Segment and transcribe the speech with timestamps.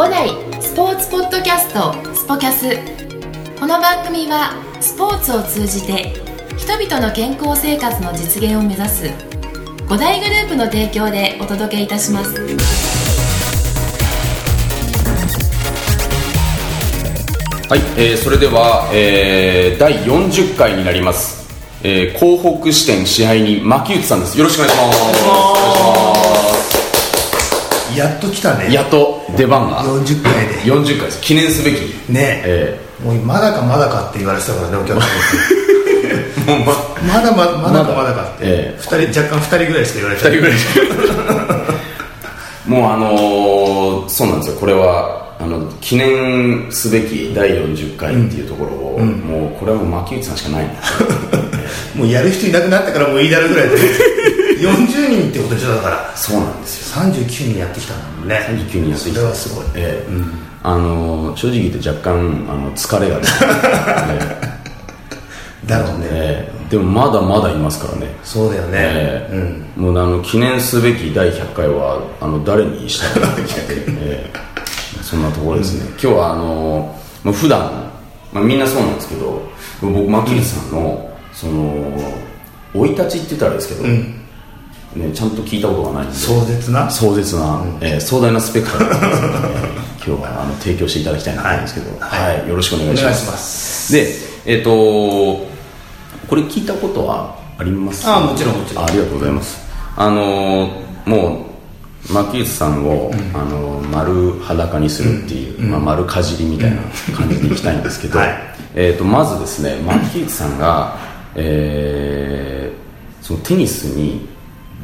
[0.00, 0.30] 五代
[0.62, 2.70] スポーツポッドキャストスポキャス。
[3.60, 6.14] この番組はスポーツを通じて
[6.56, 9.10] 人々の健康生活の実現を目指す
[9.90, 12.32] 五大グループの提供でお届けいたします。
[17.68, 21.46] はい、えーそれでは、えー第40回になります、
[21.82, 24.38] えー、広北支店支配人牧内さんです。
[24.38, 26.09] よろしくお願いします
[27.96, 28.72] やっと来たね。
[28.72, 29.82] やっと出番が。
[29.84, 30.54] 40回で。
[30.64, 31.20] 40回です。
[31.20, 31.76] 記念すべき。
[32.10, 32.42] ね。
[32.44, 36.74] えもうまだかまだかって言われてたからねお客さんー、もうま
[37.14, 40.58] まだままだかまだかって、 ええ二人若干2人ぐらいしか言われて2人ぐらい。
[40.58, 40.80] し か
[42.66, 44.56] もうあのーそうなんですよ。
[44.60, 50.66] これはあの記念すべき第40回っていうところを、もうこれはもう牧内さんしかない
[51.96, 53.76] もうやる人いなくなったからもういいだろうぐらいで
[54.60, 56.16] 40人ってことでしょだから。
[56.16, 57.02] そうなんですよ。
[57.04, 58.46] 39人やってきたんだもんね。
[58.50, 59.14] 39人やってきた。
[59.14, 59.64] それはすごい。
[59.74, 60.50] ええ。
[60.62, 64.38] あのー正直言って若干あの疲れが 出て、え
[65.66, 65.66] え。
[65.66, 69.34] だろうね、ええでもまだまだいますからね、そうだよね、ええ。
[69.76, 69.84] うん。
[69.84, 73.28] もうあの記念すべき第100回はあの誰にしたいか、
[74.02, 74.32] ええ。
[75.02, 77.60] そんなところですね、今日はあのまあ普段、
[78.32, 79.42] まあみんなそうなんですけど
[79.80, 82.14] 僕牧内さんのその
[82.74, 83.84] 生い立ちって言ったらですけど、
[84.96, 86.14] ね、ちゃんと聞いたことがないんで。
[86.16, 86.90] 壮絶な？
[86.90, 89.48] 壮絶な、えー壮大なスペクトラムですので、
[90.04, 92.48] 今日はあの提供していただきたいなと思うんですけど、はい。
[92.48, 93.92] よろしくお願いします。
[93.92, 94.14] で
[94.46, 95.46] えっ、とこ
[96.36, 98.02] れ聞いたことはあります？
[98.08, 98.84] あもちろんもちろん。
[98.84, 99.58] あありがとうございます。
[99.96, 100.70] あのー
[101.06, 101.46] も
[102.08, 106.76] う牧内さんを、あのー丸裸にするっていう、まあ、丸かじりみたいな
[107.16, 108.34] 感じでいきたいんですけど、はい。
[108.74, 110.96] えー、とまずですね牧内さんが、
[111.36, 112.80] えー
[113.26, 114.26] そのテニスに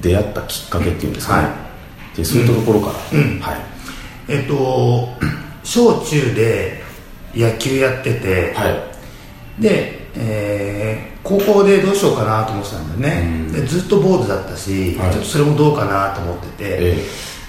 [0.00, 1.55] 出会ったきっかけっていうんですかね、は
[2.16, 3.61] でそういったところから、はい。
[4.28, 5.08] えっと
[5.64, 6.83] 小中で
[7.34, 8.70] 野球やってて、は
[9.59, 9.62] い。
[9.62, 15.10] で、えー高校でどうしようかなと思ってたんだよね、でずっと坊主だったし、はい。
[15.10, 17.04] ちょっとそれもどうかなと思ってて、え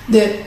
[0.09, 0.45] で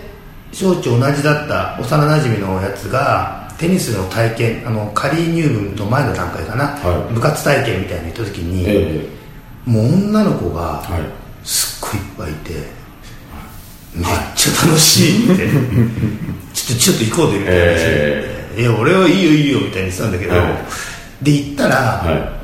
[0.53, 7.15] 小中同じだった幼なじみのやつがテニスの体験あの仮入部の前の段階かな、はい。
[7.15, 9.09] 部活体験みたいなの行った時に、え
[9.65, 11.47] もう女の子がはい
[11.97, 12.53] いいっぱいいて、
[13.95, 14.07] めっ
[14.37, 15.49] ちゃ楽しいって。
[16.55, 17.61] ちょっとちょっと行こうぜみたいな。
[17.61, 21.25] 話えで、いや俺はいいよいいよみたいに言ってたんだけど、はい。
[21.25, 22.41] で行ったら、は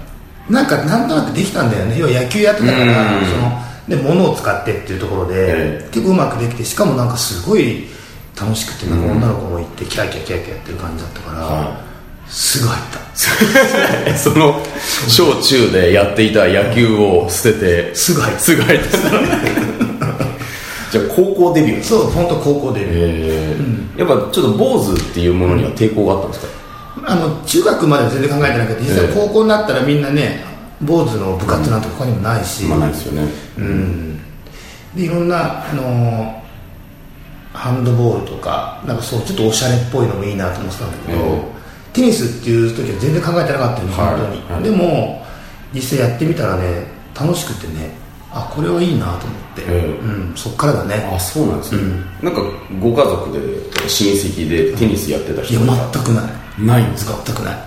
[0.48, 1.98] なんかなんとなくできたんだよね。
[1.98, 3.26] 要は野球やってたからうん。
[3.26, 7.86] そので物を使ってっていうところで、ええ結構うまくできてしかもなんかすごい
[8.38, 11.85] 楽しくてなんか女の子も行ってキャーキャーキャーキャーやってる感じだったから、は
[12.28, 14.10] すぐ入った。
[14.10, 14.60] い その
[15.09, 18.41] 小中でやっていた野球を捨ててすぐ入った。
[18.41, 18.98] すぐ入った。
[20.92, 21.82] じゃあ高校デビュー。
[21.82, 24.00] そう本当高校で、えー。
[24.00, 26.48] やっぱちょっと坊主っていうものには抵抗があったんですか、
[27.06, 30.44] あの中学までは全然考えてなくて実際ええ高校になったらみんなね
[30.82, 33.28] 坊主の部活なんて他にもないし、まあないですよね。
[34.94, 36.47] でいろんな、あのー
[37.56, 41.56] ハンドボールとかなんかそうちょっとおしゃれっぽいのもいいなと思ってたんだけど、え
[41.96, 44.06] テニスっていう時は全然考えてなかったよね、はい。
[44.08, 44.62] 本当に、はい。
[44.62, 45.26] でも
[45.72, 46.84] 実際やってみたらね
[47.18, 47.90] 楽しくてね
[48.30, 49.98] あこれはいいなと思って、ええ。
[49.98, 51.10] うん、そっからだね。
[51.10, 51.80] あそうなんですね、
[52.22, 52.42] なんか
[52.78, 53.40] ご家族で
[53.88, 56.66] 親戚でテニスやってたいや人とか全くない。
[56.66, 57.18] ないんですか？
[57.24, 57.58] 全くない。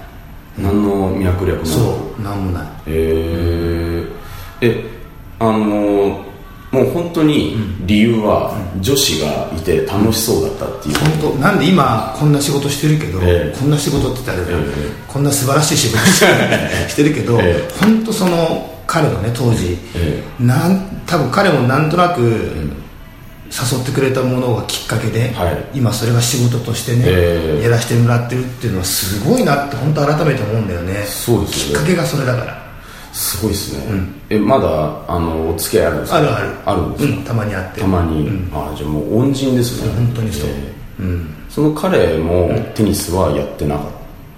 [0.59, 2.67] 何の脈略もそうなんもない。
[2.85, 4.83] えー、え
[5.39, 6.23] あの
[6.71, 11.39] もう本当に理由は女子がいて楽しそうだったっていう、本当。
[11.39, 13.57] なんで今こんな仕事してるけど、ええ。
[13.57, 14.63] こんな仕事って言ったらええ。
[15.07, 17.73] こんな素晴らしい仕事してるけど、 ええ。
[17.79, 25.65] 本当その彼のね当時、えなん多分彼もなんとなく、誘ってくれたものがきっかけで、はい。
[25.73, 27.63] 今それが仕事としてね、ええ。
[27.63, 31.03] やらせてもらってるっていうのはすごいなって本当改めて思うんだよね。
[31.07, 31.73] そうですよね。
[31.73, 32.68] きっかけがそれだから
[33.19, 33.83] すごいですね、
[34.29, 36.17] えまだあのお付き合いあるんですか？
[36.19, 36.47] あるある。
[36.65, 37.81] あるんですか、うん、たまにあって。
[37.81, 39.91] たまに、あじゃあもう恩人ですね。
[39.93, 40.49] 本当にそう。
[40.49, 41.25] えー。
[41.49, 43.87] その彼もテニスはやってなかっ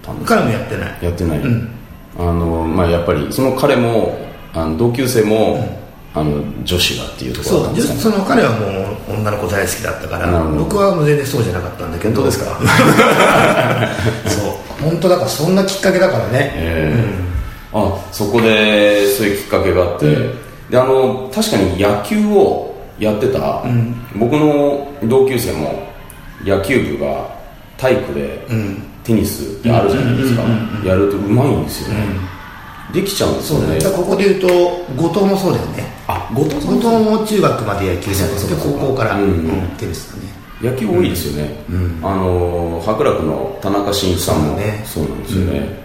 [0.02, 0.34] たんですか？
[0.34, 0.98] 彼もやってない。
[1.00, 1.40] やってない、
[2.18, 4.18] あのまあやっぱりその彼も
[4.52, 5.80] あの同級生も、
[6.14, 8.00] あの女子がっていうところそうだったんですかね。
[8.00, 8.66] その彼はも
[9.14, 12.14] う女の子大好きだったから僕はもう全然そうじゃなかったんだけど。
[12.22, 12.58] 本当ですか？
[14.26, 14.82] そう。
[14.82, 17.31] 本当だからそんなきっかけだからね、えー
[17.72, 20.06] あそこでそういうきっかけがあって、
[20.70, 23.64] であの確かに野球をやってた、
[24.16, 25.88] 僕の同級生も
[26.44, 27.28] 野球部が
[27.78, 28.46] 体育で
[29.04, 30.42] テニスってあるじゃないですか、
[30.84, 32.06] やるとうまいんですよね、
[32.92, 33.78] できちゃうんですよね。
[33.96, 34.48] ここで言うと
[34.96, 35.84] 後藤もそうだよね。
[36.06, 38.22] あ後藤後藤も中学まで野球でで
[38.62, 39.16] 高校から、
[39.78, 40.32] テニスだね。
[40.62, 41.56] 野球多いですよね、
[42.04, 45.81] あの白楽の田中真一さんもそうなんですよね、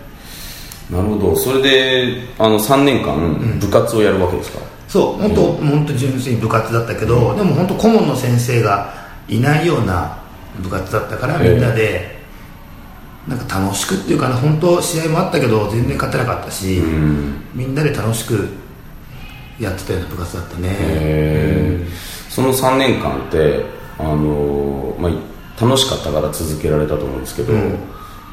[0.91, 1.35] なるほど。
[1.35, 5.21] それであの3年間部活をやるわけですか、そう。
[5.21, 8.93] 本当、本当純粋に部活だったけど、でも本当顧問の先生が
[9.27, 10.17] いないような
[10.59, 12.17] 部活だったからみんなで、
[13.27, 16.81] なんか楽しくっていうかな本当試合もあったけど全然勝てなかったし、
[17.53, 18.47] みんなで楽しく
[19.59, 21.85] やってたような部活だったね。
[22.29, 23.65] その3年間って
[23.99, 25.11] あの、まあ、
[25.61, 27.53] 楽しかったから続けられたと思うんですけど、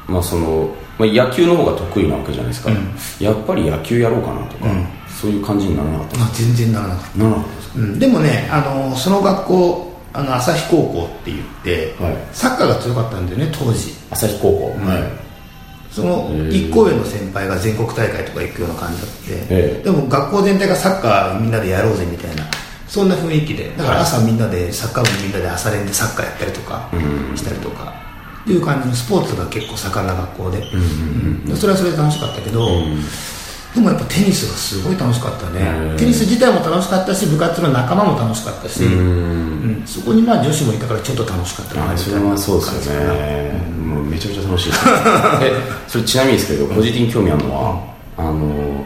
[0.07, 2.71] まあそのまあ、野球の方が得意なわけじゃないですか、
[3.19, 4.65] やっぱり野球やろうかなとか、
[5.09, 7.17] そういう感じにならなかった全然ならなかった。
[7.17, 12.17] ならなかったですか、でもねあのその学校あの旭高校って言って、はい。
[12.31, 13.93] サッカーが強かったんだよね当時。
[14.11, 15.25] 旭高校、はい。
[15.91, 19.15] その1校上の先輩が全国大会とか行くような感じだって、
[19.53, 19.83] ええ。
[19.83, 22.45] でも学校全体がサッカーみんなでやろうぜみたいな
[22.87, 23.75] そんな雰囲気で。
[23.75, 26.89] だから朝みんなでサッカー部みんなで朝練でサッカーやったりとか
[27.35, 27.93] したりとか
[28.45, 30.63] っていう感じのスポーツが結構盛んな学校で,、
[31.55, 32.67] それはそれで楽しかったけど、
[33.73, 39.83] でもやっぱテニスがすごい楽しかったね、テニス自体も楽しかったし部活の仲間も楽しかったし、うん。
[39.87, 42.19] そこにまあ女子もいたからちょっと楽しかったなみそたいな。
[42.21, 44.71] れはそうですよね、もうめちゃくちゃ楽しい
[45.89, 47.81] それちなみにですけど個人的に興味あるのは、
[48.17, 48.85] あの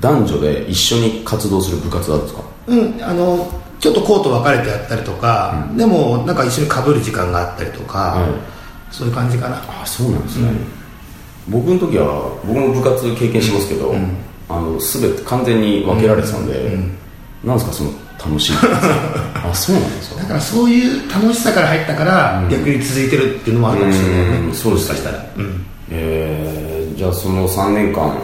[0.00, 2.40] 男女で一緒に活動する部活なんですか？
[2.66, 3.48] うん、あの
[3.78, 8.55] ちょっとコート分かれてやったりとか、でもなんか一緒にかぶる時間があったりとか、はい
[8.96, 9.56] そういう感じかな。
[9.82, 10.50] あそうなんですね、
[11.48, 13.94] 僕の時は僕も部活経験しますけど、
[14.48, 16.78] あの全て完全に分けられてたんで、
[17.44, 18.52] なんですかその楽しい。
[19.44, 20.22] あそうなんですか。
[20.22, 24.38] だからそういう楽しさから入ったから、逆に続いてるっていうのもあるかもしれないね。
[24.46, 25.66] うんそうですかしたら、うん。
[25.90, 26.66] えー
[26.96, 28.16] じゃあその3年間、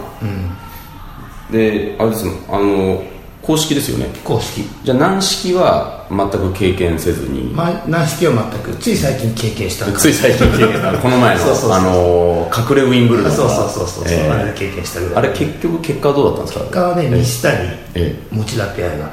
[1.51, 3.03] であれですあの
[3.43, 4.07] 公式ですよね。
[4.23, 4.63] 公式。
[4.85, 8.71] じゃあ軟式は全く経験せずに、まあ軟式は全く。
[8.81, 15.17] つい最近経験したつい最近経験したこの前の そうそうそうあの隠れウィンブルドンそうそうそうそう、えーあれで経験したぐらい。
[15.17, 16.61] あれ結局結果はどうだったんですか？
[16.65, 17.57] 結果はね西谷、
[17.95, 19.11] え持田ペアが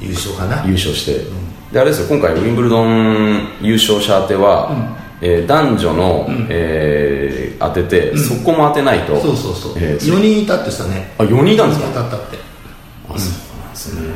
[0.00, 0.64] 優勝かな。
[0.66, 1.24] 優勝して、
[1.72, 4.72] であれですよ今回ウィンブルドン優勝者当ては、
[5.20, 9.14] えー男女の、えー当てて、そこも当てないと。
[9.20, 11.12] そうそうそう、えー4人いたってさね。
[11.18, 11.86] あ4人いたんですか？
[11.94, 12.36] 当たったって。
[13.08, 13.18] うなん
[13.90, 14.08] ですね、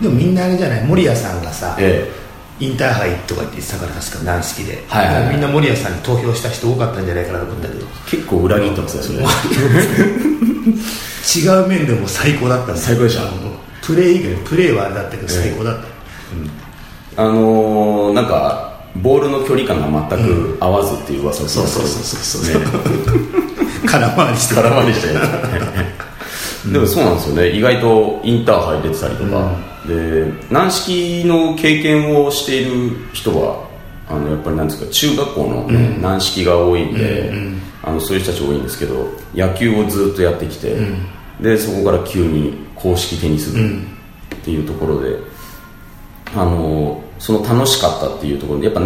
[0.00, 0.84] でもみんなあれじゃない？
[0.84, 2.10] 守谷さんがさ、え
[2.58, 5.34] インターハイとか言ってたから確か軟式で、はいはいはい。
[5.34, 9.02] みんな守谷さんに投票した人多かったんじゃないかなと思ったけど、ー結構裏切ってますね。
[9.02, 9.18] そ れ
[11.58, 13.22] 違う面でも最高だったんだ最高でした。
[13.24, 13.28] うん
[13.82, 15.76] プレー以外プレーはあれだったけど最高だっ
[17.16, 21.76] た、あのー、なんかボールの距離感が全く合わずっていう噂を聞いたんです。
[21.78, 22.62] けどそうそうそうそう。
[23.86, 25.08] 空回りして空回りして
[26.72, 27.50] でもそうなんですよね。
[27.50, 33.68] 意外とインターハイ出てたりとか、で軟式の経験をしている人は
[34.08, 37.32] あのやっぱりなんですか中学校の、ね軟式が多いんで、
[37.82, 40.76] あのそういう人たち多いんですけど野球をずっとやってきて、
[41.40, 45.16] でそこから急に公式テニス部っていうところで、
[46.34, 48.80] あのその楽しかったっていうところでやっぱ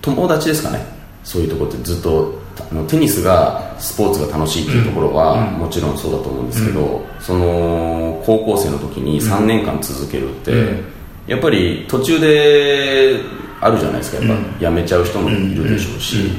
[0.00, 0.84] 友達ですかね。
[1.22, 10.82] そういうところってずっとあのテニスがスポーツが楽しいっていうところはもちろんそうだと思うんですけど、その高校生の時に3年間続けるって、
[11.26, 13.20] やっぱり途中で
[13.60, 14.24] あるじゃないですか。
[14.24, 16.32] やっぱ、辞めちゃう人もいるでしょうし、や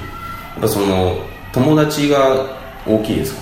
[0.59, 1.17] っぱその
[1.51, 2.45] 友達が
[2.85, 3.41] 大きいですか？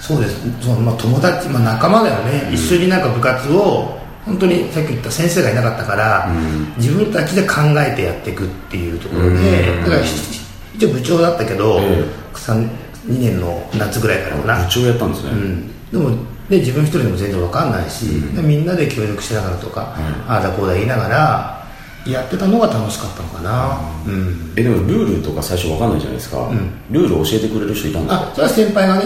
[0.00, 0.40] そうです。
[0.64, 6.30] そう、まあ、友達、まあ、仲間だよね、一緒になんか部活を本当にさっき言った先生がいなかったから、
[6.76, 10.39] 自分たちで考えてやっていくっていうところで、だからひ
[10.80, 12.66] 一応部長だったけど、え三
[13.06, 14.64] 2年の夏ぐらいからかな。
[14.64, 16.10] 部長やったんですね、うん、でも
[16.48, 19.94] で自分一人でも全然わかんないし、でみんなで協力しながらとか、
[20.26, 21.68] ああだこうだ言いながら
[22.06, 26.50] やってたのが楽しかったのかな、うん、えでもルールとか最初わかんないじゃないですか、
[26.90, 28.22] ルール教えてくれる人いたんですか？
[28.22, 29.04] あそれは先輩がね、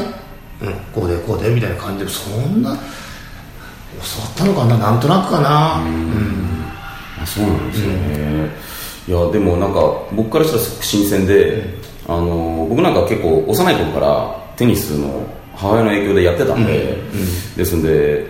[0.62, 2.83] うん、こうでこうでみたいな感じでそんな教わ
[4.31, 5.83] ったのかななんとなくかな。
[5.83, 6.64] うん。
[7.23, 8.50] あそうなんですね、
[9.07, 9.81] いやでもなんか
[10.13, 11.63] 僕からしたらすごく新鮮で、
[12.07, 16.97] あの僕なんか結構幼い頃からテニスの母親の影響でやってたんで、
[17.57, 18.27] ですんで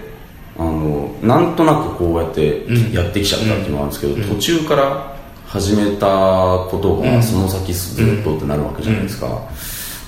[0.59, 5.16] あのなんとなくこうやってやってきちゃったっていうのがあるんですけど、途中から
[5.47, 6.07] 始めた
[6.71, 9.49] ことがその先ずっとってなるわけじゃないですか、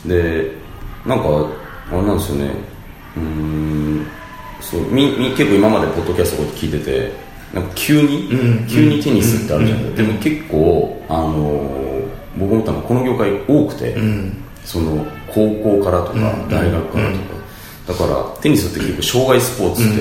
[0.05, 0.53] で
[1.05, 1.27] なんか
[1.93, 2.51] あれなんですよね。
[3.17, 4.07] うーん。
[4.61, 7.13] そうみみ結構今までポッドキャストを聞いてて
[7.57, 8.29] なんか急に、
[8.69, 12.03] 急にテニスってあるじゃないですか、でも結構あの
[12.37, 13.97] 僕思ったのはこの業界多くて、
[14.63, 16.21] その高校からとか
[16.51, 17.25] 大学からとか、
[17.89, 19.93] だからテニスって結構障害スポーツって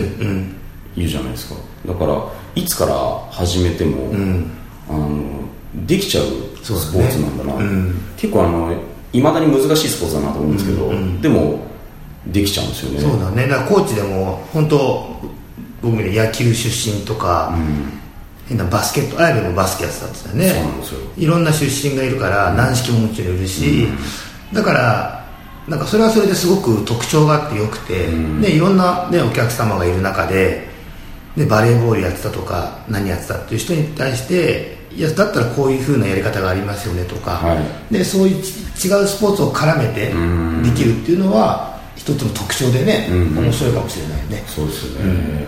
[0.98, 1.56] 言うじゃないですか。
[1.88, 2.22] だから
[2.56, 2.94] いつから
[3.32, 4.12] 始めても、
[4.90, 5.46] あの
[5.86, 6.26] できちゃう
[6.62, 8.74] スポーツなんだな、うん、結構あの
[9.14, 10.98] いまだに難しいスポーツだなと思うんですけど、うん。
[10.98, 11.60] うん、でも
[12.28, 13.00] できちゃうんですよね。
[13.00, 13.48] そうだね。
[13.48, 15.16] だからコーチでも本当
[15.86, 17.94] 僕ね野球出身とか、うん、
[18.48, 20.54] 変なバスケット綾部もバスケやってたんですよね。
[21.16, 23.88] いろんな出身がいるから軟式ももちろんいるし、
[24.52, 25.26] だから
[25.68, 28.08] なんかそれはそれですごく特徴があってよくて、
[28.42, 30.68] でいろんな、ね、お客様がいる中で
[31.36, 37.62] でバレーボールやってたとか何やってたっていう人に対していやだったらこういうふうなやり方がありますよねとか、は
[37.92, 40.14] い、でそういう違うスポーツを絡めて
[40.70, 44.44] できるっていうのは一つの特徴でね、面白いかもしれないね。
[44.48, 45.48] そうですよね、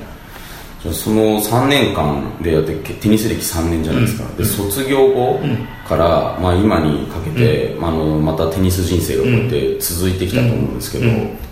[0.94, 5.40] その3年間でやってテニス歴3年じゃないですか、で卒業後
[5.88, 11.06] から、まあ、今にかけて、まあ、あのまたテニス人生がこうやって続いてきたと思うんですけど、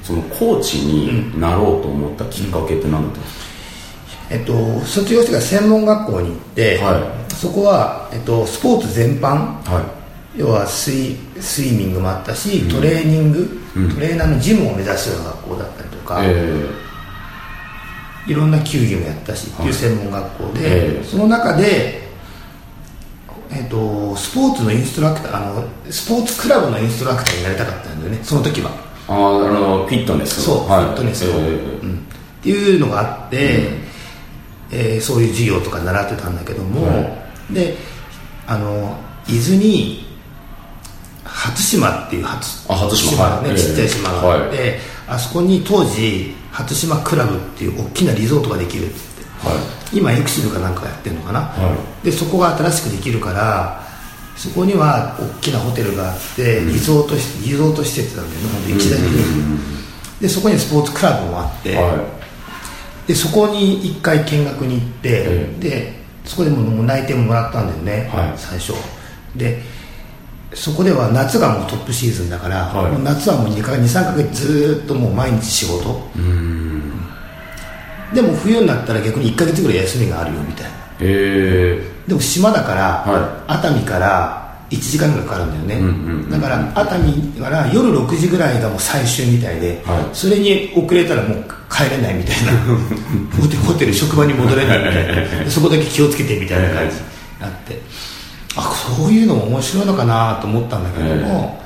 [0.03, 3.45] そのコーチになろうと思ったきっかけって何だったんですか？
[4.29, 6.97] えっと、卒業してから専門学校に行って、は
[7.29, 9.85] い、そこは、えっと、スポーツ全般、は
[10.35, 16.69] い、要はスイスイミングもあったし、トレーニング、うん、トレーナーのジムを目指すような学校だったりとか、えー、
[18.27, 22.01] いろんな球技もやったしっていう専門学校で、はい、その中で、
[23.51, 28.71] えっと、スポーツのインストラクターあのスポーツクラブのインストラクターになりたかったんだよねその時は。
[29.07, 29.15] ああ
[29.51, 33.85] のフィットネスそう、はい、フィットネスを、えー、うん、っていうのがあって、うん。
[34.71, 36.87] えー、そういう授業とか習ってたんだけども、
[37.49, 37.75] うん、で
[38.47, 40.05] あの伊豆に
[41.23, 43.41] 初島っていう初あ初島。
[43.41, 44.79] ね、はい、ちっちゃい島があって、はい、
[45.09, 48.95] あそこに当時初島クラブっていう大きなリゾートができるって、
[49.45, 49.53] は
[49.93, 53.83] い、今エクシブかなんかやってるのかな、はい、でそこが新しくできるから
[54.37, 58.49] そこには大きなホテルがあってリゾートリゾート施設なんだよね。
[58.49, 58.99] 本当一台
[60.21, 63.07] でそこにスポーツクラブもあって、はい。
[63.07, 65.93] でそこに1回見学に行って、えー、で
[66.25, 68.73] そこでも内定ももらったんだよね、はい、最初。
[69.35, 69.61] で
[70.55, 76.01] そこでは夏がもうトップシーズンだから、はい、夏はもう23か月ずっともう毎日仕事。
[78.13, 80.69] でも冬になったら逆に1か月ぐらい休みがあるよみたいな。
[80.69, 92.51] へえでも島だから、はい、熱海から1時間ぐらいかかるんだよね、だから熱海から夜6時ぐらいがもう最終みたいで、はい、それに遅れたらもう帰れないみたいな。
[93.67, 95.49] ホテル職場に戻れないみたいな。
[95.51, 97.01] そこだけ気をつけてみたいな感じに
[97.41, 97.81] なって
[98.55, 101.61] あそういうのも面白いのかなと思ったんだけども、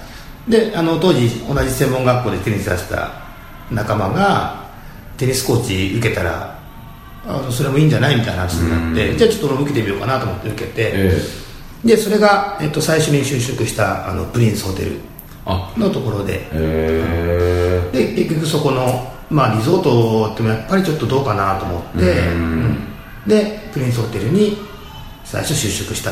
[0.48, 3.12] であの当時同じ専門学校でテニスやってた
[3.72, 4.66] 仲間が
[5.18, 6.58] テニスコーチ受けたら
[7.26, 11.50] あのそれもいいんじゃないみたいな話になって、じゃあちょっと俺も受けてみようかなと思って受けて、えー
[11.84, 15.00] でそれが、えっと、最初に就職したあのプリンスホテル
[15.78, 16.40] のところで。
[17.92, 22.78] で結局そこの、まあ、リゾートってもやっぱりちょっとどうかなと思って、うん、
[23.26, 24.58] でプリンスホテルに
[25.24, 26.12] 最初就職した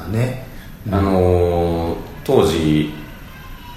[0.00, 0.46] っていうのはね、
[0.90, 2.92] あのー、当時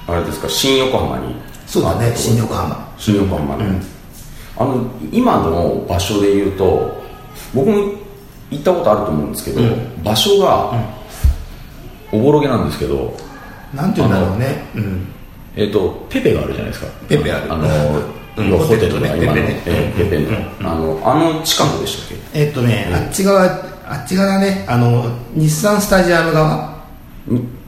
[0.08, 1.36] あれですか新横浜に。
[1.66, 2.94] そうだね新横浜。
[2.98, 3.82] 新横浜ね、うん、
[4.58, 7.02] あの今の場所でいうと
[7.54, 7.94] 僕も
[8.52, 10.74] 行ったことあると思うんですけど、うん、場所が、
[12.12, 13.18] おぼろげなんですけど
[13.74, 15.08] なんていうんだろうね、うん、
[15.56, 16.92] えっ、ー、とペペがあるじゃないですか。
[17.08, 17.54] ペペある。
[17.54, 17.68] あの、
[18.38, 19.34] うん、ホテルね今の。
[19.34, 22.40] ペペね、えー、ペペの、うん、あのあの近くでしたっけ？
[22.40, 26.74] えっ、ー、とね、あっち側あっち側ねあの日産スタジアム側。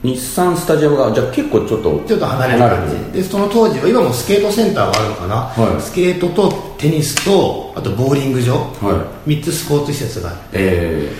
[0.02, 1.12] 日産スタジアム側。
[1.14, 3.12] じゃあ結構ちょっとちょっと離れる感じ。
[3.12, 11.12] でその当時は今もスケートセンターがあるのかな、はい、スケートとテニスとあとボーリング場、はい、3つスポーツ施設があって、え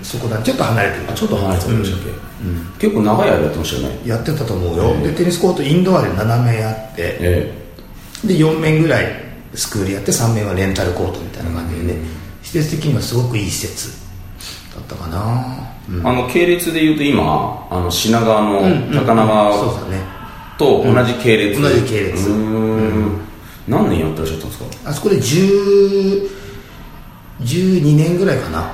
[0.00, 0.40] ー、そこだ。
[0.42, 1.14] ちょっと離れてる。
[1.14, 4.08] ちょっと離れてましたっけ、うん、結構長い間やってましたよね。
[4.08, 9.06] やってたと思うよ、えー、でテニスコートインドアで7面あって、えー、で4面ぐらい
[9.54, 12.06] スクールやって3面はレンタルコートみたいな感じでね、うん、
[12.42, 14.05] 施設的にはすごくいい施設
[14.76, 18.60] だったかな、うん、あの系列でいうと今あの品川の
[18.92, 20.02] 高輪、そうだね。
[20.58, 22.28] と同じ系列、同じ系列。
[23.68, 24.90] 何年やってらっしゃったんですか？
[24.90, 26.30] あそこで10
[27.40, 28.70] 12年ぐらいかな。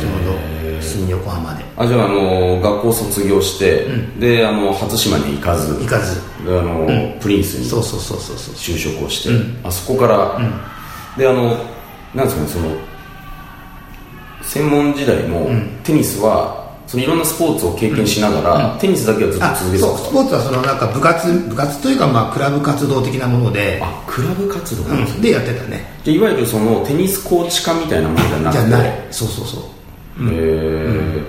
[0.00, 0.60] ちょうど。
[0.80, 1.64] 新横浜で。
[1.76, 6.20] あじゃあ、あの学校卒業して、うん、であの初島に行かず行かず。
[6.44, 8.54] であの、うん、プリンスにそうそうそうそうそう。
[8.54, 10.40] 就職をして、うん、あそこから、
[11.18, 11.54] であの
[12.14, 12.74] なんですかねその
[14.42, 15.50] 専門時代も、
[15.84, 19.88] テニスはそのいろんなスポーツを経験しながら、うん、テニスだけはずっと続けてた。
[19.88, 23.78] そうスポーツはそのなんか部活部活というかまあクラブ活動的なもので。
[23.80, 24.82] あクラブ活動？
[24.88, 25.04] なん。
[25.04, 25.84] です、ね、でやってたね。
[26.04, 28.68] でいわゆるそのテニスコーチ化みたいなものじゃなくて？
[28.68, 29.06] じゃない。
[29.12, 29.62] そうそうそう。
[29.62, 31.22] へえ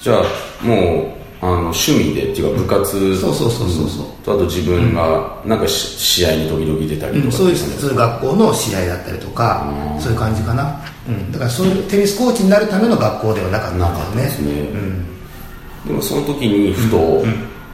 [0.00, 4.06] じゃあもうあの趣味でっていうか部活そうそうそうそうそう。
[4.24, 14.22] とあと自分がなんか試合に時々出たりとか、うん、そういう学校の試合だったりとかそういう感じかな、うん、だからそういうテニスコーチになるための学校ではなかったんだよね。
[14.22, 15.06] ですね、うん、
[15.86, 17.24] でもその時にふと、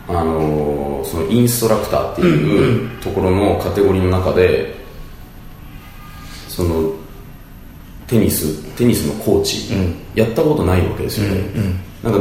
[0.09, 4.75] あのそのインストラクターっていうところのカテゴリーの中で
[6.49, 6.93] その
[8.07, 9.73] テニステニスのコーチ、
[10.15, 11.41] やったことないわけですよね、
[12.03, 12.19] なんか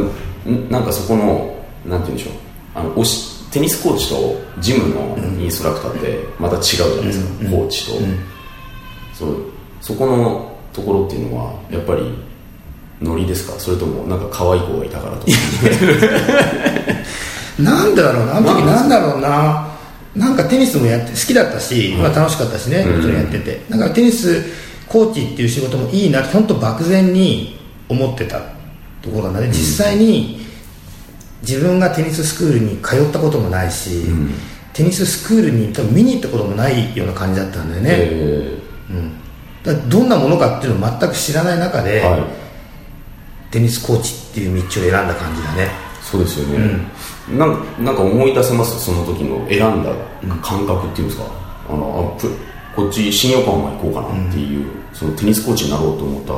[0.70, 2.34] なんかそこのなんて言うんでしょう。
[2.76, 7.94] あのおしテニスコーチとジムのインストラクターってまた違うじゃないですか、コーチと、
[9.14, 9.38] そう。
[9.80, 12.02] そこのところっていうのはやっぱり
[13.02, 13.60] ノリですか？
[13.60, 15.32] それともなんか可愛い子がいたからとか。
[17.62, 18.38] なんだろうな。
[18.38, 19.68] あの時なんだろうな。
[20.16, 22.84] なんかテニスもやって好きだったし、まあ、楽しかったしね。
[22.86, 24.44] もちろんやってて、だからテニス
[24.88, 27.60] コーチっていう仕事もいいな本当漠然に
[27.90, 28.40] 思ってた
[29.04, 30.44] ところなんで、実際に
[31.42, 34.06] 自分がテニススクールに通ったこともないし、
[34.74, 38.58] テニススクールに多分見に行ったこともないような感じだったんだよね、え
[38.90, 39.12] うん、
[39.62, 42.24] だどんなものかっていうのを全く知らない中で、ーはい。
[43.52, 45.70] テニスコーチっていう道を選んだ感じだね。
[46.02, 46.82] そうですよね、
[47.32, 48.78] なんなんか思い出せます？
[48.84, 49.92] その時の選んだ
[50.42, 51.28] 感覚っていうんですか、
[51.70, 52.30] あのあプ
[52.76, 56.34] こっち新横浜行こうかなっていう、そのテニスコーチになろうと思った、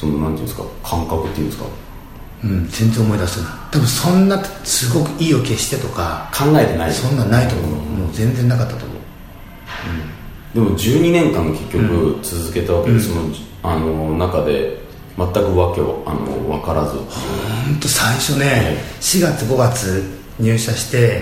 [0.00, 1.66] そのなんていうんですか感覚っていうんですか？
[2.42, 3.50] うん全然思い出せない。
[3.70, 6.92] 多分そんなすごく意を決してとか考えてない。
[6.92, 8.98] そんなんないと思う、もう全然なかったと思う。
[10.54, 13.22] でも12年間結局続けたわけで、その
[13.62, 14.78] あの中で
[15.18, 16.92] 全くわけをあの分からず。
[16.96, 17.06] 本
[17.80, 20.02] 当最初ね、4月5月
[20.38, 21.20] 入社して、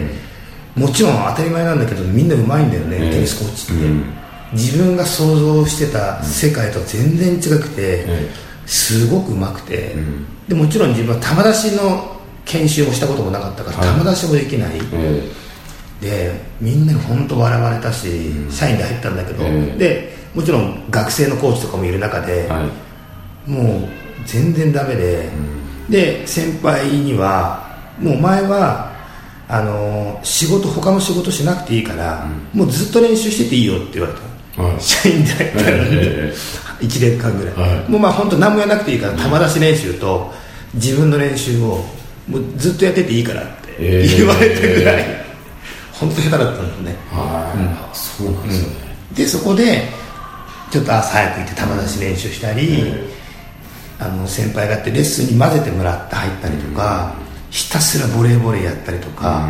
[0.76, 4.04] もちろん当たり前なんだけどみんなうまいんだよね、ええテニスコーチって、うん。
[4.52, 8.30] 自分が想像してた世界と全然違くて、え
[8.68, 10.26] すごくうまくて、ん。
[10.46, 13.98] でもちろん自分は球出しの研修もしたこともなかったから、はい。
[14.00, 15.30] 球出しもできない、え
[16.00, 18.06] でみんなに本当笑われたし、
[18.50, 19.78] 社員で入ったんだけど、ええ。
[19.78, 22.68] でもちろん学生のコーチとかもいる中で、えは
[23.46, 23.50] い。
[23.50, 23.88] もう
[24.26, 25.30] 全然ダメで、
[25.88, 27.66] で先輩には
[27.98, 28.92] もうお前は
[29.48, 34.14] あの仕事他の仕事しなくていいから、もうずっと練習してていいよって言われ
[34.56, 34.80] た、はい。
[34.80, 36.34] 社員で入ったら、え
[36.80, 37.90] 1年間ぐらい、はい。
[37.90, 40.32] もうまあ本当何もやらなくていいから球出し練習と
[40.74, 41.84] 自分の練習を
[42.28, 45.04] もうずっとやってていいからってええ言われたぐらい、
[45.92, 46.96] 本当下手だったんですね。
[47.10, 48.76] はい、そうなんですよね、
[49.14, 49.88] でそこで
[50.70, 53.08] ちょっと朝早く行って球出し練習したり、え
[53.98, 57.14] あの先輩がやってレッスンに混ぜてもらって入ったりとか、
[57.50, 59.48] ひたすらボレーボレーやったりとか、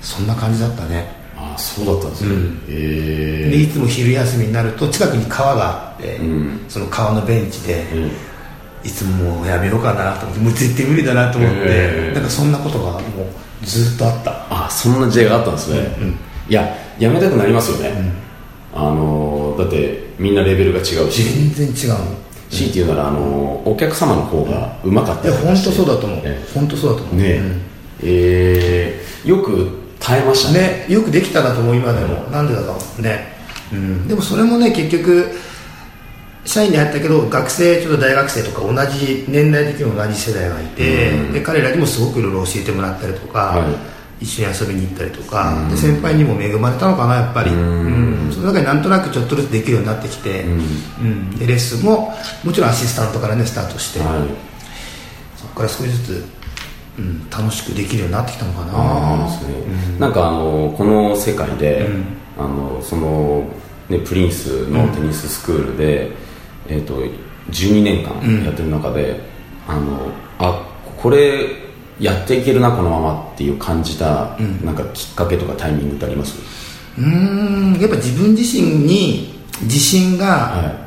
[0.00, 1.14] そんな感じだったね。
[1.36, 2.30] ああそうだったんですね、
[2.68, 6.64] えでいつも昼休みになると近くに川があって、ん。
[6.68, 8.10] その川のベンチで、え
[8.84, 12.14] いつももうやめようかなと思ってもう絶対無理だなと思って、ええ。
[12.14, 13.00] なんかそんなことがもう
[13.64, 14.46] ずっとあった。
[14.50, 15.96] あそんな時代があったんですね、
[16.48, 18.12] いややめたくなりますよね、
[18.74, 21.24] あのだってみんなレベルが違うし。
[21.54, 22.26] 全然違うの。
[22.48, 27.16] 強いて言うならあのお客様の方がうまかったいや本当そうだと思う、え本当そうだと思う。
[27.16, 27.60] ねうん。
[28.04, 30.86] えーよく耐えましたね。
[30.88, 33.02] ね、よくできたなと思う今でも、なんでだろう。
[33.02, 33.26] ね、
[33.72, 35.32] うん、でもそれもね結局
[36.46, 41.32] 社員で入ったけど学生ちょっと大学生とか同じ年代的に同じ世代がいて、うん。
[41.32, 43.96] で彼らにもすごくいろいろ教えてもらったりとか、はい。
[44.18, 48.32] 一緒に遊びに行ったりとか、で先輩にも恵まれたのかなやっぱり、うん。
[48.32, 51.36] その中になんとなくちょっとずつできるようになってきて、うん。
[51.38, 54.28] でレッスンももちろんアシスタントからねスタートして、はい。
[55.36, 56.24] そこから少しずつ、
[56.98, 59.98] うん、楽しくできるようになってきたのかな、ね。
[59.98, 61.86] なんかあのこの世界で、
[62.38, 63.44] あのその、
[63.90, 66.25] ね、プリンスのテニススクールで、
[66.68, 67.02] えー、と
[67.50, 69.20] 12年間やってる中で、
[69.68, 70.62] あのあ
[70.96, 71.66] これ
[72.00, 76.36] やっていけるなこのままっていう感じた、なんかきっかけとかタイミングってあります？
[76.98, 80.86] うーんやっぱ自分自身に自信がは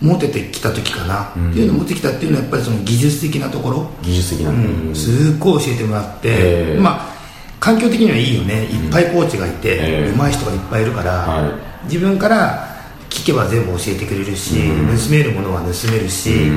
[0.00, 4.54] 持ててきた時かな、っていうのを持ってきたっていうのはやっぱりその技術的なところ、い技術的な、う
[4.90, 4.94] ん。
[4.94, 6.80] すっごい教えてもらって、ええ。
[6.80, 7.16] まあ
[7.58, 8.64] 環境的にはいいよね。
[8.64, 10.14] いっぱいコーチがいて、ええ。
[10.14, 12.75] 上手い人がいっぱいいるから、は自分から
[13.10, 16.50] 聞けば全部教えてくれるし、盗めるものは盗めるし、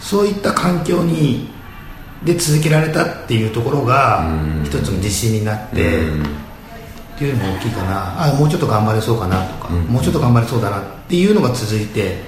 [0.00, 1.48] そういった環境に
[2.24, 4.24] で続けられたっていうところが
[4.64, 8.30] 一つの自信になって、っていうのも大きいかな。
[8.30, 12.20] あもうちょっと頑張れそうかなとか、もうちょっと頑張れそうだなっていうのが続いて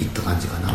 [0.00, 0.72] いった感じかな、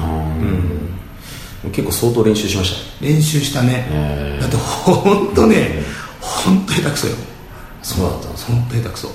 [1.71, 5.83] 結構相当練習しまし練習したね、えだって本当ね
[6.19, 7.15] 本当下手くそよ。
[7.15, 9.11] たそうだったんです本当下手くそ。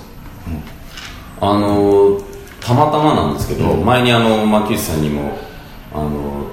[1.41, 2.21] あの
[2.67, 5.39] たまたまなんですけど、前にあの牧内さんにも
[5.95, 6.51] あの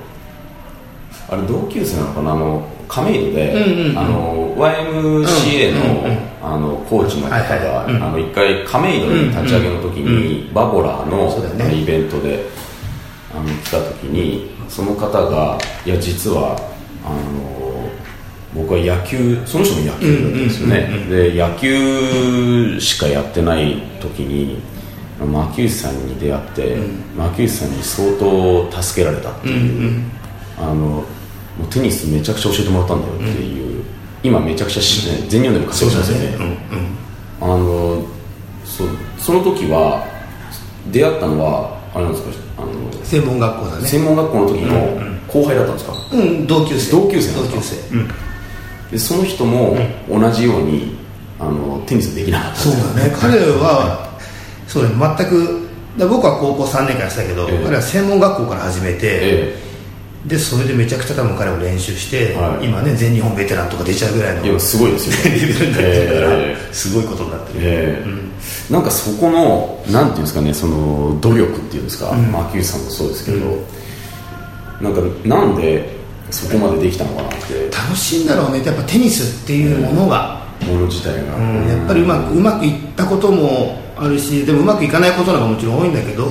[1.27, 2.33] あれ同級生なのかな？
[2.33, 6.07] あの亀戸で、あの YMCA の,、
[6.43, 8.03] あのコーチの方が、はいはいうん。
[8.03, 11.81] あの一回亀戸に立ち上げの時に、バボラーのね。
[11.81, 12.45] イベントで
[13.33, 16.55] あの来た時にその方がいや実は
[17.03, 17.89] あの
[18.53, 24.61] 僕は野球その人も野球だったんですよね、で野球しかやってない時に
[25.25, 26.77] 牧内さんに出会って、
[27.17, 30.01] 牧内さんに相当助けられたっていう、
[30.57, 31.03] あのも
[31.61, 33.83] うテニスめちゃくちゃ教えてもらったんだよっていう、
[34.23, 36.57] 今めちゃくちゃ知って、全日本でも活躍してますよね、
[37.41, 38.05] あの
[38.65, 38.83] そ
[39.17, 40.05] その時は
[40.91, 43.87] 出会ったのはあれなんですかあの専門学校だね。
[43.87, 44.73] 専門学校の時の
[45.27, 45.93] 後輩だったんですか？
[46.13, 46.91] うん、同級生。
[46.91, 48.07] 同級生同級生、うん、
[48.91, 49.77] でその人も
[50.09, 50.97] 同じように
[51.39, 53.15] あのテニスできなかったそうだね。
[53.19, 54.02] 彼は
[54.67, 55.63] そう全く
[55.97, 65.39] 僕は高校3年間したけど、えー、彼は専門学校から始めて、えー、でそれでめちゃくちゃ多分彼も練習して、はい、今ね全日本ベテランとか出ちゃうぐらいのいやすごいですよね。
[65.39, 68.31] レベルになってるから、えー、すごいことになってる、えーうん、
[68.71, 72.23] なんかそこのなんていうんですかねその努力っていうんですか、うん、
[72.63, 75.93] さんもそうですけど、うん、なんかなんで
[76.31, 77.69] そこまでできたのかなって。
[77.69, 86.29] 楽しいんだろうねやっぱテニスっていうものが、もの自体が、うん、やっぱりうまくうまくいったこともあるしでもうまくいかないことなんかもちろん多いんだけど、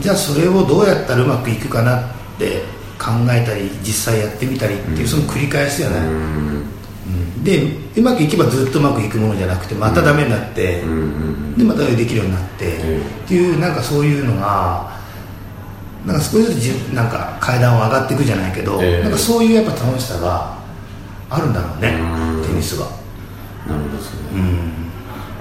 [0.00, 2.04] じゃあそれをどうやったらうまくいくかなっ
[2.38, 2.62] て
[2.98, 7.62] 考えたり実際やってみたりっていうその繰り返しじゃない、で
[7.96, 10.82] うまくいけばずっとうまくいくものじゃなくてまたダメになって、
[11.56, 14.94] でまたできるようになって、っていうなんかそういうのが
[16.06, 20.58] なんか少しずつなんか階段を上がっていくじゃないけど、えー、なんかそういうやっぱ楽しさが
[21.30, 21.98] あるんだろうね
[22.46, 22.86] テニスが
[23.66, 24.40] なるほどですね、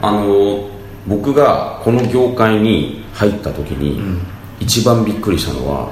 [0.01, 0.72] あの
[1.07, 4.19] 僕がこの業界に入った時に、
[4.59, 5.91] 一番びっくりしたのは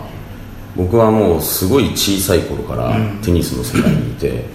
[0.75, 4.45] 僕はもうすごい小さい頃からテニスの世界にいて、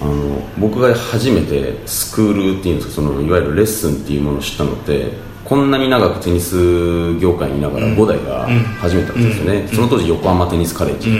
[0.00, 5.12] あの僕が初めてスクールっていうんですかそのいわゆるレッスンっていうものを知ったのって
[5.44, 8.48] こんなに長くテニス業界にいながら5代が
[8.80, 11.10] 初めてだったんですよね、その当時横浜テニスカレッジ、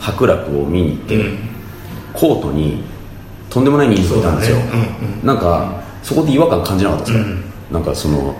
[0.00, 1.24] 伯楽を見に行って、
[2.12, 2.82] コートに
[3.50, 4.56] とんでもない人数いたんですよ、
[5.22, 7.30] なんかそこで違和感感じなかったですか、
[7.74, 8.34] なんかその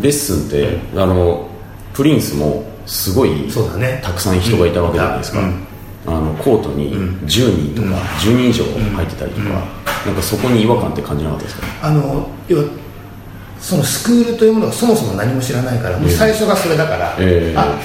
[0.00, 1.48] レッスンって、あの
[1.92, 3.30] プリンスもすごい、
[3.78, 5.40] ね、たくさん人がいたわけじゃないですか、
[6.06, 6.92] あのコートに
[7.26, 9.48] 10人とか10人以上入ってたりとか、
[10.06, 11.66] なんかそこに違和感って感じなかったですか？
[11.82, 12.64] あの要は
[13.58, 17.80] そのスクールというものがそもそも何も知らないから、もう最初がそれだから、えー、あ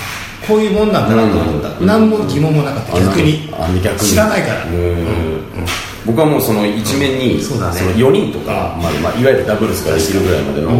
[0.47, 2.99] こういうもんなんだなと思った、うん、何も疑問もなかった。
[2.99, 3.49] 逆に。
[3.97, 4.65] 知らないから、
[6.05, 10.71] 僕はもうその一面にその4人とか、まあまあ、いわゆるダブルスができるぐらいまでの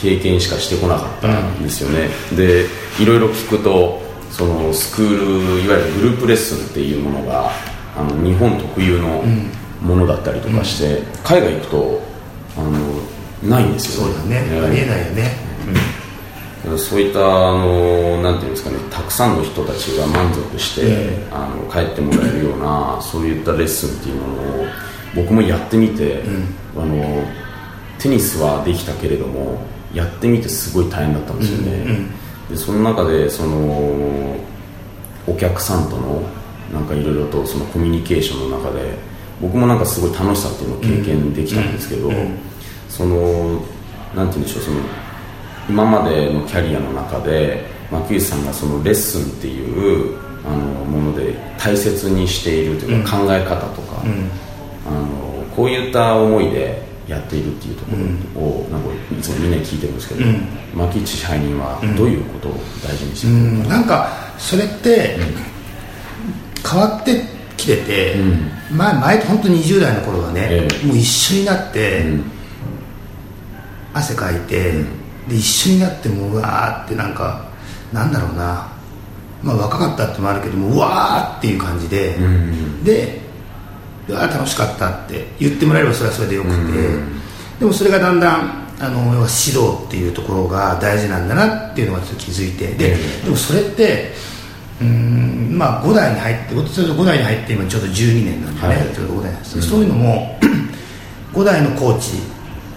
[0.00, 2.66] 経験しかしてこなかったんですよね、で
[3.00, 7.50] いろいろ聞くとそのスクールいわゆるグループレッスンっていうものが
[7.96, 9.22] あの日本特有の
[9.80, 12.02] ものだったりとかして、海外行くと
[12.58, 12.70] あの
[13.48, 15.36] ないんですよ、ね、そうだね、ありえないよね、
[15.68, 15.74] うん、
[16.78, 20.82] そういったあのなんていうんですかねたくさんの人たちが満足して、
[21.26, 24.66] うん、あの帰ってもらえるようなそういったレッスンっていうものを
[25.14, 27.24] 僕もやってみて、うん、あの
[27.98, 32.08] テニスはできたけれどもやってみてすごい大変だったんですよね、
[32.50, 34.36] でその中でその
[35.26, 36.22] お客さんとの
[36.72, 38.98] なんかいろいろとそのコミュニケーションの中で
[39.40, 42.10] 僕もなんかすごい楽しさっていうのを経験できたんですけど、
[42.88, 43.60] その
[44.16, 44.78] なんて言うんでしょうその
[45.68, 54.30] 今までのキャリアの中で牧内さんがそのレッスンっていうあのもので大切にしているというか、考え方とか、うん、
[54.86, 57.92] あのこういった思いでやっているっていうとこ
[58.34, 65.16] ろを、うん、なんかいつもみんなに聞いてるんですけど、うん、牧内支配人はどういうことを大事にしてるのか、うん、なんかそれって
[66.70, 67.22] 変わって
[67.56, 68.16] きてて、
[68.70, 72.04] 前前と本当に20代の頃はね、えー、もう一緒になって、
[73.94, 77.44] 汗かいて、で一緒になってもうわーってなんか
[77.92, 78.74] なんだろうな。
[79.44, 83.20] まあ若かったってもあるけどもうわーっていう感じで、うん、で
[84.10, 87.20] あ楽しかったって言ってもらえればそれはそれでよくて、うん、
[87.60, 94.12] でもそれがだんだんあの指導っていうところが大事なんだなっていうのがちょっと気づいてででもそれって
[94.80, 100.38] うんまあ5代に入って5代に入って今ちょうど12年なんでね、はい、ちょうど5代、うん、そういうのも
[101.32, 102.33] 5代のコーチ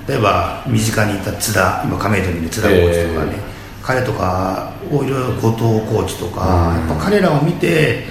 [0.08, 8.06] 例えば身近にいた津田今亀戸にいる津田コーチとかね、えー、彼とかをいろいろ後藤コーチとか、やっぱ彼らを見て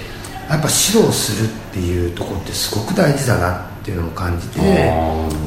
[0.47, 4.59] やっぱ指導するっていうところってすごく大事だなっていうのを感じて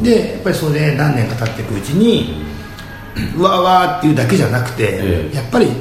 [0.02, 2.42] でやっぱりそれで何年か経っていくうちに、
[3.36, 5.76] うわわっていうだけじゃなくて、えー、やっぱり、まあ、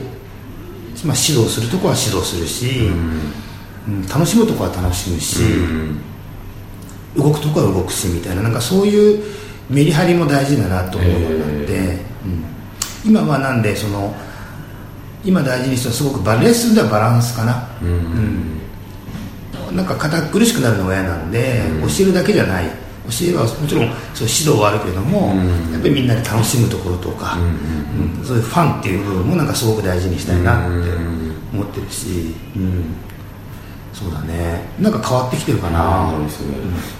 [1.03, 2.87] 指導するとこは指導するし、
[3.87, 6.01] うん、楽しむとこは楽しむし、うん、
[7.15, 9.38] 動くとこは動くしみたいななんかそういう
[9.69, 11.77] メリハリも大事だなと思うようになって、
[13.05, 14.13] うん、今はなんでその
[15.23, 18.59] 今大事にしてるすごくバレッスンではバランスかな、うん、
[19.69, 22.65] うん、なんか堅苦しくなるのが嫌なんで、教えるだけじゃない。
[22.65, 25.33] えはもちろんそう指導はあるけれども、
[25.73, 30.89] やっぱりみんなで楽しむところとか、うんそういうファンっていう部分もなんかすごく大事にしたいなって
[31.51, 32.95] 思ってるし、うん。
[33.93, 34.61] そうだね。
[34.79, 36.13] なんか変わってきてるかな。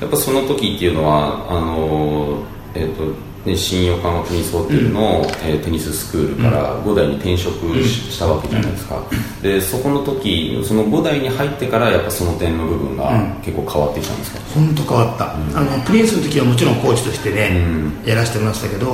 [0.01, 2.43] やっぱその時っていうのはあの
[2.75, 9.01] えっ、ー、とで新横浜国総っていうのを、うん、えー、テニススクールから5代に転職し,、たわけじゃないですか、
[9.41, 14.39] でそこの時その5代に入ってからやっぱその点の部分が結構変わってきたんですか？
[14.53, 18.87] 本当変わった、うん、あのプリンスの時はもちろんコーチとしてね、うん、やらせてもらってたけど、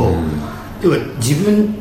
[0.83, 1.75] 要は自分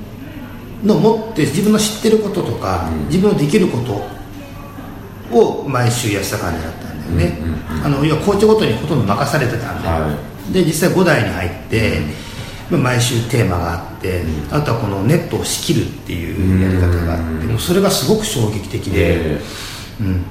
[0.82, 7.38] の持って自分の知ってることとか、自分のできることを毎週やってた感じだったんだよね、
[7.84, 12.00] あの要はコーチごとにほとんど任されてたんで、はい、で実際5代に入って、
[12.70, 19.38] 毎週テーマがあって、あとはこのネットを仕切るっていうやり方があってもうそれがすごく衝撃的で,、
[20.00, 20.24] うん、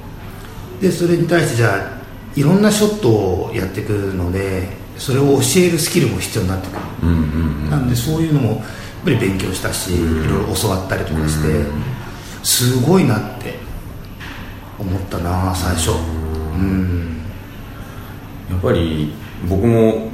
[0.80, 6.72] でそれに対してじゃあいろんなショットをやっていくのでそれを教えるスキルも必要になってく
[7.02, 8.60] る、なんでそういうのもやっ
[9.04, 11.64] ぱり勉強したし、いろいろ教わったりとかして、
[12.42, 13.54] すごいなって
[14.78, 17.22] 思ったな最初、うん、
[18.50, 19.12] やっぱり
[19.48, 20.08] 僕も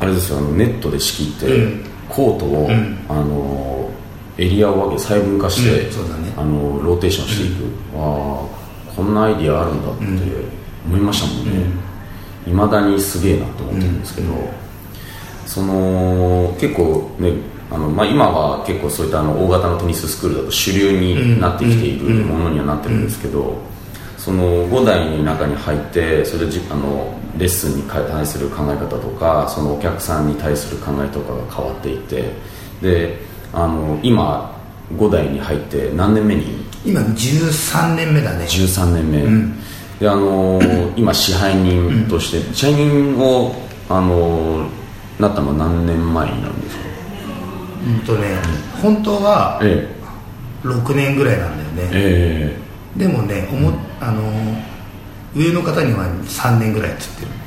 [0.00, 3.90] あれですよあのネットで仕切って、うん、コートを、うん、あの
[4.38, 8.46] エリアを分け細分化して、うんね、あのローテーションしていく、うん、あ
[8.96, 10.04] こんなアイディアあるんだって
[10.86, 11.92] 思いましたもんね。
[12.46, 14.34] いま、だにすげえなと思ってるんですけど、
[15.46, 17.34] その結構ね
[17.70, 23.56] あのまあ、今は結構そういったあの大型のテニススクールだと主流になってきているものにはなってるんですけど、
[24.22, 32.30] その5代の中に入ってそれであのレッスンに対する考え方とかそのお客さんに対する考えとかが変わっていって
[32.80, 33.18] で
[33.52, 34.56] あの今
[34.94, 36.64] 5代に入って何年目に？
[36.84, 38.44] 今13年目だね。
[38.44, 39.58] 13年目、うん、
[39.98, 40.60] であの
[40.96, 43.52] 今支配人として、うん、支配人を
[43.88, 44.68] あの
[45.18, 46.82] なったのは何年前になるんですか？
[47.84, 48.38] うんとね、
[48.80, 49.60] 本当は
[50.62, 52.61] 6年ぐらいなんだよね、ええ、
[52.96, 54.22] でもね、思あの
[55.34, 57.42] 上の方には3年ぐらいって言ってるんでね。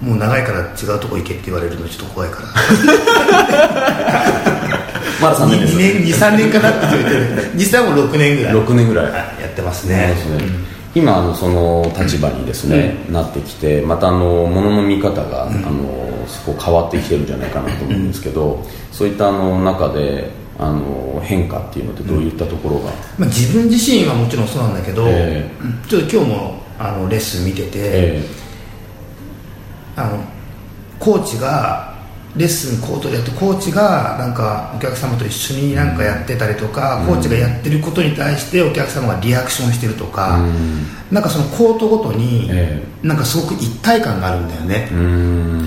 [0.00, 0.64] もう長いから違
[0.96, 2.48] うとこ行けって言われるのちょっと怖いから。
[5.20, 5.76] まだ3年です
[6.18, 8.54] 23年かなって言ってる実際もう6年ぐらい。
[8.54, 9.04] 6年ぐらい。
[9.06, 10.16] やってますね、
[10.94, 20.30] 今あのその立場にですね、うん、なってきてまたあのものの見方が、うん、あのそこ変わってきてるんじゃないかなと思うんですけど、うん、そういったあの中で
[20.62, 30.24] あの変化っていうのってどういったところが、まあ、自分自身はもちろんそうなんだけど、えー、ちょっと今日もあのレッスン見てて、えー、あの
[30.98, 31.92] コーチが
[32.36, 42.48] レッスンコートでやってコーチがなんかお客様と一緒になんかやってたりとか、うん、コーチがやってることに対してお客様がリアクションしてるとか、うん、なんかそのコートごとに
[43.02, 44.96] なんかすごく一体感があるんだよね、う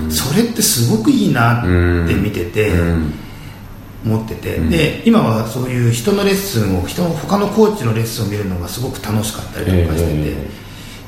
[0.06, 1.62] ん、それってすごくいいなっ
[2.08, 2.72] て見てて、
[4.04, 10.48] 思ってて、で今はそういう人のレッスンを人の他のコーチのレッスンを見るのがすごく楽しかったりとかしてて、え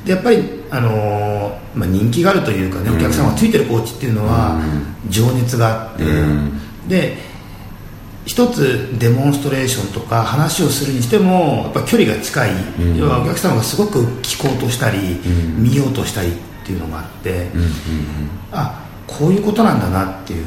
[0.03, 0.37] ー、でやっぱり、
[0.69, 4.59] あのー、まあ、人気があるというかね、お客さんがついてるコーチっていうのは
[5.07, 6.03] 情熱があって、
[6.87, 7.29] で
[8.25, 12.51] 一つデモンストレーションとか話をするにしてもやっぱ距離が近い、
[12.97, 14.99] 要はお客様がすごく聞こうとしたり、
[15.57, 16.31] 見ようとしたりっ
[16.65, 17.47] ていうのがあって、
[18.51, 20.45] あこういうことなんだなっていう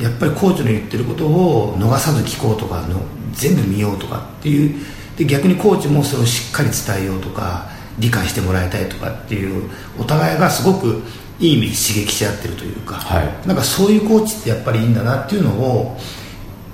[0.00, 3.00] やっぱりコーチの言ってることを逃さず聞こうとかの
[3.32, 4.80] 全部見ようとかっていう。
[5.16, 11.02] で逆にコーチもそれをしっかり伝えようとか理解してもらいたいとかっていうお互いがすごく
[11.38, 15.98] いい意味刺激し合ってるというか、はい、なんかそういうコーチってやっぱりいいんだなっていうのを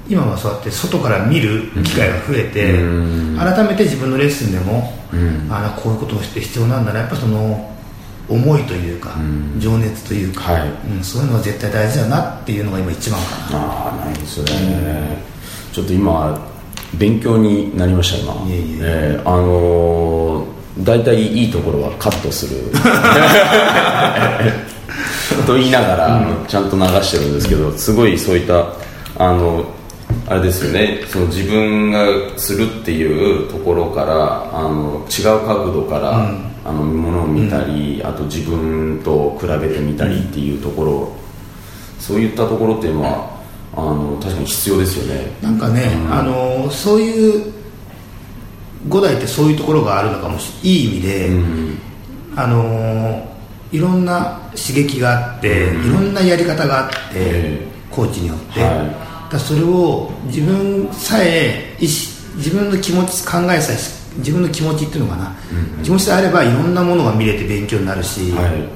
[0.08, 2.78] 今はそうやって外から見る機会が増えて、
[3.36, 4.92] 改めて自分のレッスンでも、
[5.50, 7.00] あこういうことをして必要なんだな。
[7.00, 7.75] やっぱその
[8.28, 10.70] 思いというか、うん、情熱というか、はい。
[10.96, 13.58] うん、そういうのは絶対大事だなっていうのが今一番かな。
[13.58, 14.52] ああないですよね、
[15.68, 16.38] うん、ちょっと今
[16.94, 18.48] 勉強になりました今。
[18.48, 18.78] いえいえ。
[18.80, 20.46] えー、あのー、
[20.84, 22.56] 大体いいところはカットする。
[25.46, 28.66] と言いながら、ちゃんと流してるんですけどすごいそういった
[29.18, 29.64] あの
[30.28, 31.02] あれですよね。
[31.08, 32.04] その自分が
[32.36, 36.28] するっていうところからあの違う角度から、
[36.66, 41.12] あのものを見たり、うん、あと自分と比べてみたりっていうところ、
[42.00, 43.36] そういったところっていうのは
[43.74, 45.30] あの確かに必要ですよね。
[45.40, 47.52] なんかね、うん、あのそういう
[48.88, 50.86] 五代ってそういうところがあるのかもしい。
[50.86, 51.78] い意味で、うん、
[52.34, 53.36] あの
[53.70, 68.68] いろんな刺激があって、いろんなやり方があって、えー、コーチによって、はい、だそれを自分さえ意思自分の気持ち考えさえ自分の気持ちっていうのかな、うんうん、気持ちであればいろんなものが見れて勉強になるし、はい、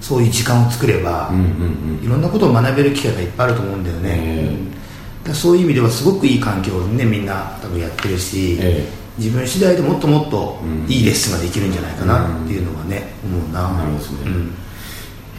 [0.00, 4.48] そういう時間を作れば、うんうんいろんなことを学べる機会がいっぱいあると思うんだよね、
[5.22, 10.90] だそういう意味ではすごくいい環境をねみんな多分やってるし、え自分次第でもっともっとうん。
[10.90, 13.70] いいレッスンができるんじゃないかなっていうのはね、思うな。
[13.70, 14.26] なるほどね。
[14.26, 14.54] うん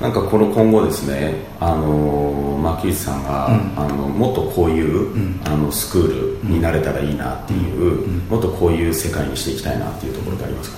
[0.02, 3.80] なんかこの今後ですね、あのまあ、木内さんが、うん。
[3.80, 5.40] あのもっとこういう、ん。
[5.46, 10.78] あのスクールになれたらいいなっていう、もっとこういう世界にしていきたいなっていうところってありますか、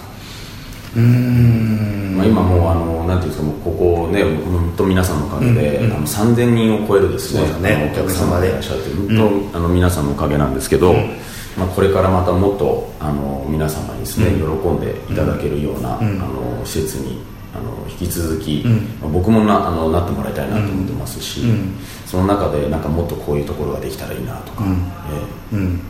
[0.97, 2.17] うーん。
[2.17, 5.85] まあ、今もうあのなんていうんですかもうここね本当皆さんのおかげで、うん。
[5.85, 5.93] うん。
[5.93, 9.17] あの3000人を超えるですねねお客様でいらっしゃってん。
[9.17, 10.93] 本当、あの皆さんのおかげなんですけど、
[11.57, 16.21] まあ、これからまたもっとあの皆様にですね、喜んでいただけるような、うん。
[16.21, 17.21] あの施設に
[17.55, 18.75] あの引き続き、うん。
[19.01, 21.75] まあ僕もなあのなってもらいたいなと思ってますし、うん。
[22.05, 24.91] その中でなんかもっとこういうところができたらいいなとか、うん。
[25.51, 25.81] えうん。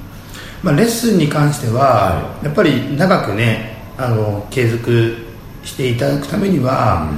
[0.61, 5.17] まあ、レッスンに関しては、はやっぱり長くねあの継続
[5.63, 7.09] していただくためには、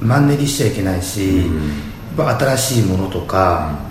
[0.00, 1.68] マンネリしちゃいけないし、うん。
[2.18, 3.90] やっぱ新しいものとか、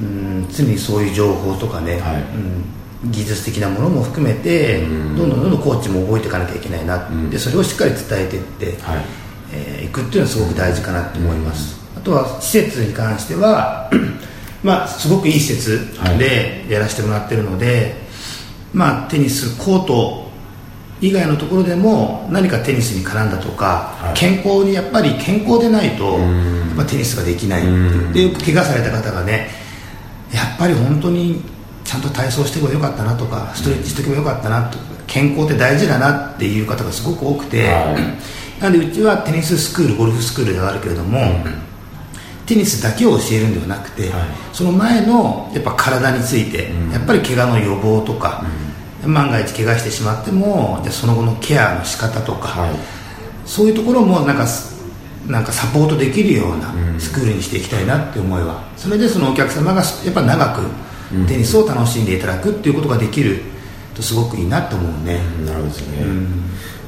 [0.00, 2.16] うん、常にそういう情報とかね、はい。
[2.16, 2.64] うん、
[3.10, 5.16] 技術的なものも含めて、うん。
[5.16, 7.30] どんどんどんどんコーチも覚えていかなきゃいけないな、うん。
[7.30, 9.04] でそれをしっかり伝えていって、はい。
[9.52, 13.88] えーいくっていうのはすごく大事かなと思います、あとは施設に関しては
[14.62, 17.94] まあすごくいい施設でやらせてもらってるので、
[18.74, 20.26] まあテニスコート
[21.00, 24.18] 以外のところでも何かテニスに絡んだとか、はい。
[24.18, 26.18] 健康にやっぱり健康でないと、
[26.88, 27.62] テニスができない
[28.12, 29.48] でよく怪我された方がね
[30.32, 37.96] やっぱり本当にちゃんと体操してもよかったなとかストレッチしておけばよかったなとか健康って大事だなっていう方がすごく多くて、は
[38.58, 38.62] い。
[38.62, 41.20] なのでうちはテニススクールゴルフスクールではあるけれども、
[42.46, 44.22] テニスだけを教えるんではなくて、はい。
[44.52, 46.90] その前のやっぱ体について、うん。
[46.90, 48.44] やっぱり怪我の予防とか、
[49.04, 52.74] 万が一怪我してしまってもじゃあその後のケアの仕方とか、はい。
[53.44, 54.74] そういうところもなんかす
[55.26, 57.00] なんかサポートできるようなうん。
[57.00, 58.62] スクールにしていきたいなって思いは。
[58.76, 60.62] それでそのお客様がやっぱ長く
[61.28, 63.56] テニスを楽しんでいただくっていうことができる。
[63.96, 66.04] とすごくいいなと思うね、なるほどですね、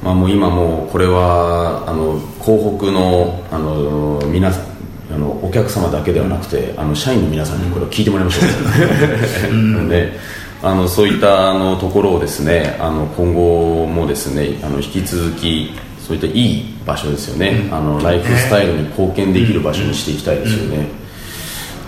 [0.03, 4.69] まあ、もう今もうこれはあの広北のあの皆さん
[5.11, 10.13] あのお客様だけではなくてあの社員の皆さんにこれを聞いてもらいましょう、で
[10.63, 15.73] あのそういったあのところをですねあの今後もですねあの引き続き
[16.07, 20.89] そういったいい場所ですよね、あのライフスタイルに貢献できる場所にしていきたいですよね、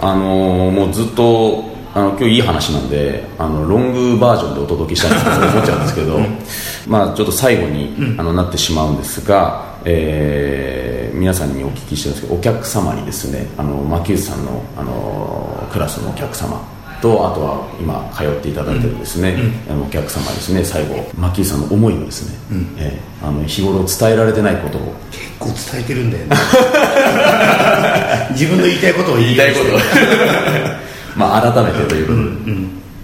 [0.00, 6.18] あのもうずっとあの今日いい話なんであのロングバージョンでお届けしたいなと思っちゃうんですけど、
[6.87, 16.59] まあちょっと最後に、あのなってしまうんですが、えー皆さんにお聞きしてるんですけどお客様にですねあの牧内さんのあのクラスのお客様
[17.03, 19.37] とあとは今通っていただいてるですね、
[19.68, 22.38] あのお客様ですね最後牧内さんの思いをですね、
[22.79, 24.94] えーあの日頃伝えられてないことを。
[25.11, 26.37] 結構伝えてるんだよね。
[28.33, 29.66] 自分の言いたいことを言いたいこと。
[29.66, 30.89] を
[31.20, 32.12] まあ改めてというこ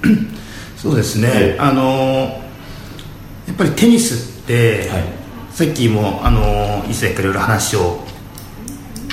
[0.02, 0.14] とで、
[0.76, 1.61] そうですね、ええ。
[1.61, 1.83] あの
[3.46, 5.05] やっぱりテニスって、はい。
[5.52, 8.00] さっきもあの一切からいろいろ話を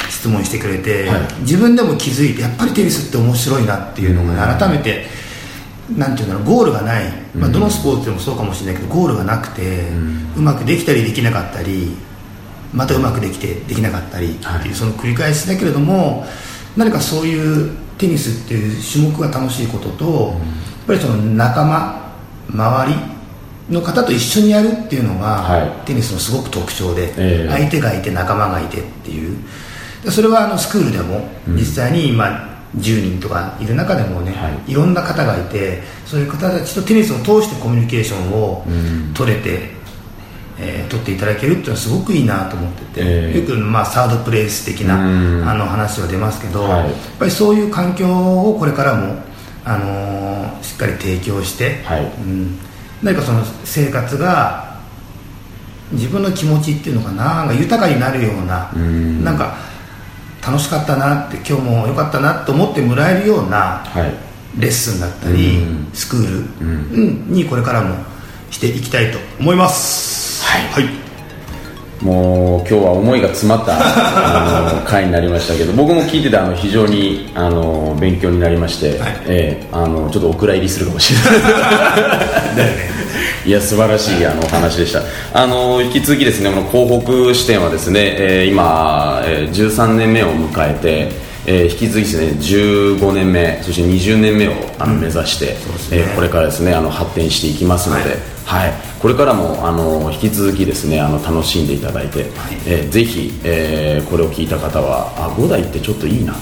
[0.10, 1.22] 質問してくれて、はい。
[1.42, 5.06] 自分でも気づいてやっぱりテニスって面白いなっていうのがね、改めて
[5.98, 9.90] なんていうんだろうゴールがない、まあ、どのスポーツでもそうかもしれないけどゴールがなくて、
[10.36, 11.96] うまくできたりできなかったり
[12.74, 14.74] またうまくできてできなかったりっていう、はい。
[14.74, 16.26] その繰り返しだけれども
[16.76, 20.38] 何かそういうテニスっていう種目が楽しいことと、やっ
[20.88, 22.14] ぱりその仲間
[22.50, 23.00] 周り
[23.70, 25.72] の方と一緒にやるっていうのが、はい。
[25.86, 27.50] テニスのすごく特徴で、ええ。
[27.50, 29.38] 相手がいて仲間がいてっていう。
[30.04, 39.14] でそれはあのスクールでも実際に今10人とかいる中でもね、、はいろんな方がいてそういう方たちとテニスを通してコミュニケーションをうん。
[39.14, 39.70] 取れて、
[40.60, 43.40] えー取っていただけるっていうのはすごくいいなと思ってて、ええ。
[43.40, 45.50] よく、まあ、サードプレイス的なうん。
[45.50, 46.72] あの話は出ますけど、はい。
[46.72, 49.16] やっぱりそういう環境をこれからも、
[49.66, 52.04] あのーしっかり提供して、はい。
[52.04, 52.60] うん、
[53.02, 54.80] 何かその生活が
[55.92, 59.24] 自分の気持ちっていうのかななんか豊かになるような、うん。
[59.24, 59.56] なんか
[60.46, 64.14] 楽しかったなって今日も良かったなと思ってもらえるようなはい。
[64.60, 65.90] レッスンだったり、うん。
[65.94, 66.70] スクール、う
[67.30, 67.96] んにこれからも
[68.52, 70.23] していきたいと思います
[70.54, 70.84] はい。
[70.84, 79.18] はい、もう今日は思いが詰まったあの 回になりましたけど僕も聞いててあの非常にあの勉強になりまして、はい。
[79.28, 82.72] ええあのちょっとお蔵入りするかもしれない。
[83.46, 85.02] いや素晴らしいあのお話でした。
[85.34, 91.12] あの引き続きですねこの広北支店はですね、えー今、えー13年目を迎えて、
[91.46, 95.98] えー引き続きですね15年目そして20年目をあの目指して、そうですね。
[96.00, 102.32] えーこれからですねあの発展していきますので、はいはい、これからもあの引き続きですねあの楽しんでいただいて、はい、
[102.66, 106.42] えー、ぜひ、えー、これを聞いた方はあ5台ってちょっといいなって、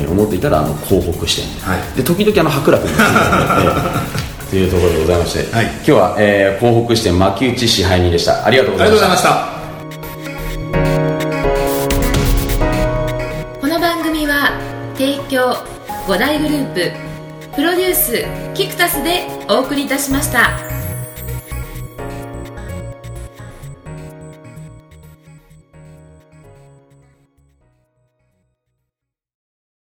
[0.00, 8.46] えー、思っていたらあの広北して、はい、で時々あの白楽にもつい てというところでございまして、はい、今日は、えー、広北支店牧内支配人でした。
[8.46, 9.48] ありがとうございました。
[13.60, 14.52] この番組は
[14.96, 15.56] 提供
[16.06, 17.14] 5大グループ
[17.56, 18.24] プロデュース
[18.54, 20.83] キクタスでお送りいたしました。